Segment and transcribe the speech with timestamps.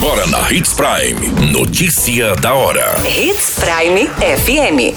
[0.00, 1.50] Agora na Hits Prime.
[1.50, 2.94] Notícia da hora.
[3.04, 4.94] Hits Prime FM.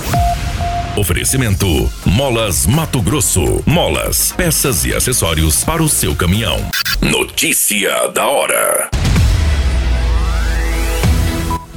[0.96, 3.64] Oferecimento: Molas Mato Grosso.
[3.66, 6.60] Molas, peças e acessórios para o seu caminhão.
[7.02, 8.92] Notícia da hora.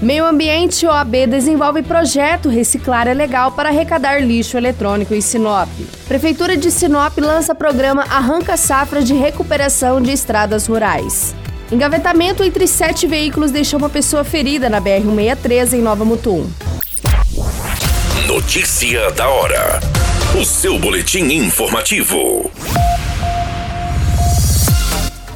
[0.02, 5.70] Meio Ambiente OAB desenvolve projeto Reciclar é Legal para arrecadar lixo eletrônico em Sinop.
[6.06, 11.34] Prefeitura de Sinop lança programa Arranca Safra de Recuperação de Estradas Rurais.
[11.72, 16.46] Engavetamento entre sete veículos deixou uma pessoa ferida na BR-163 em Nova Mutum.
[18.26, 19.80] Notícia da hora.
[20.38, 22.50] O seu boletim informativo.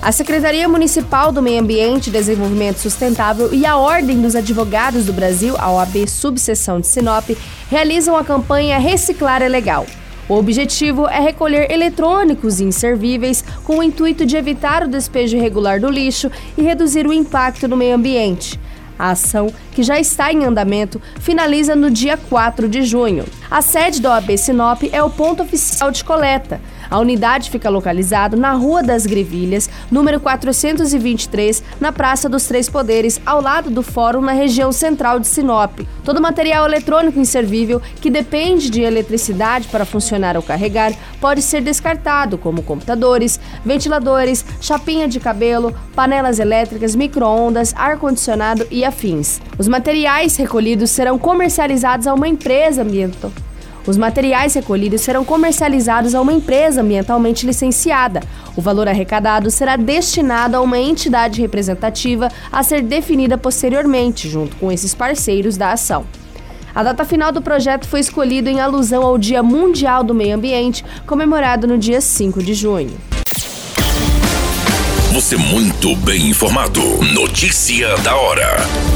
[0.02, 5.12] A Secretaria Municipal do Meio Ambiente e Desenvolvimento Sustentável e a Ordem dos Advogados do
[5.12, 7.30] Brasil, a OAB Subseção de Sinop,
[7.70, 9.86] realizam a campanha Reciclar é Legal.
[10.28, 15.88] O objetivo é recolher eletrônicos inservíveis com o intuito de evitar o despejo irregular do
[15.88, 18.60] lixo e reduzir o impacto no meio ambiente.
[18.98, 23.24] A ação, que já está em andamento, finaliza no dia 4 de junho.
[23.50, 26.60] A sede da OAB Sinop é o ponto oficial de coleta.
[26.90, 33.20] A unidade fica localizada na Rua das Grevilhas, número 423, na Praça dos Três Poderes,
[33.26, 35.80] ao lado do Fórum, na região central de Sinop.
[36.04, 42.38] Todo material eletrônico inservível que depende de eletricidade para funcionar ou carregar pode ser descartado,
[42.38, 49.40] como computadores, ventiladores, chapinha de cabelo, panelas elétricas, micro-ondas, ar-condicionado e afins.
[49.58, 53.30] Os materiais recolhidos serão comercializados a uma empresa ambiental
[53.88, 58.20] os materiais recolhidos serão comercializados a uma empresa ambientalmente licenciada.
[58.54, 64.70] O valor arrecadado será destinado a uma entidade representativa a ser definida posteriormente, junto com
[64.70, 66.04] esses parceiros da ação.
[66.74, 70.84] A data final do projeto foi escolhida em alusão ao Dia Mundial do Meio Ambiente,
[71.06, 72.92] comemorado no dia 5 de junho.
[75.14, 76.82] Você muito bem informado.
[77.14, 78.87] Notícia da hora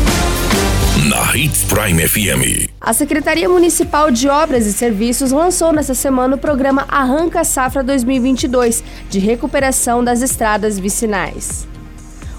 [1.13, 2.71] na Hits Prime FM.
[2.81, 8.83] A Secretaria Municipal de Obras e Serviços lançou nesta semana o programa Arranca Safra 2022,
[9.11, 11.69] de recuperação das estradas vicinais.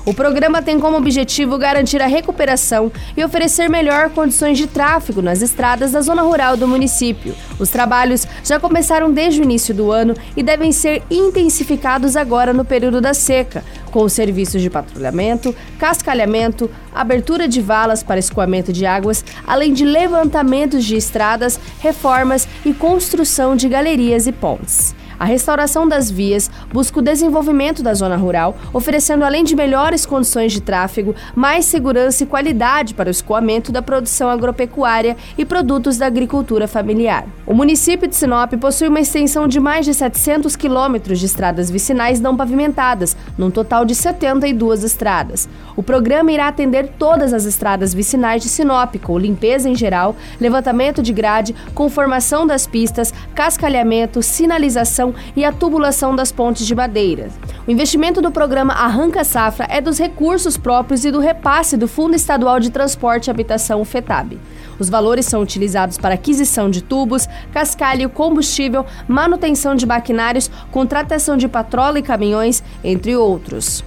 [0.06, 5.42] O programa tem como objetivo garantir a recuperação e oferecer melhor condições de tráfego nas
[5.42, 7.34] estradas da zona rural do município.
[7.58, 12.66] Os trabalhos já começaram desde o início do ano e devem ser intensificados agora no
[12.66, 18.86] período da seca, com os serviços de patrulhamento, cascalhamento, abertura de valas para escoamento de
[18.86, 24.94] águas, além de levantamentos de estradas, reformas e construção de galerias e pontes.
[25.20, 30.52] A restauração das vias busca o desenvolvimento da zona rural, oferecendo além de melhores condições
[30.52, 36.08] de tráfego, mais segurança e qualidade para o escoamento da produção agropecuária e produtos da
[36.08, 37.26] agricultura familiar.
[37.46, 42.20] O município de Sinop possui uma extensão de mais de 700 quilômetros de estradas vicinais
[42.20, 45.48] não pavimentadas, num total de 72 estradas.
[45.76, 51.02] O programa irá atender todas as estradas vicinais de Sinop, com limpeza em geral, levantamento
[51.02, 55.03] de grade, conformação das pistas, cascalhamento, sinalização
[55.36, 57.30] e a tubulação das pontes de madeira.
[57.68, 62.16] O investimento do programa Arranca Safra é dos recursos próprios e do repasse do Fundo
[62.16, 64.38] Estadual de Transporte e Habitação, FETAB.
[64.78, 71.48] Os valores são utilizados para aquisição de tubos, cascalho, combustível, manutenção de maquinários, contratação de
[71.48, 73.84] patrola e caminhões, entre outros.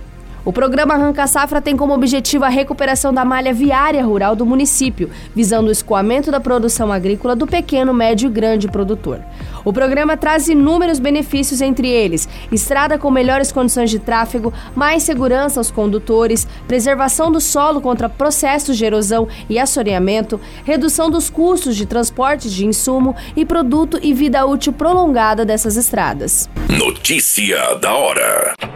[0.47, 5.11] O programa Arranca Safra tem como objetivo a recuperação da malha viária rural do município,
[5.35, 9.21] visando o escoamento da produção agrícola do pequeno, médio e grande produtor.
[9.67, 15.59] O programa traz inúmeros benefícios, entre eles estrada com melhores condições de tráfego, mais segurança
[15.59, 21.85] aos condutores, preservação do solo contra processos de erosão e assoreamento, redução dos custos de
[21.85, 26.49] transporte de insumo e produto e vida útil prolongada dessas estradas.
[26.69, 28.76] Notícia da hora.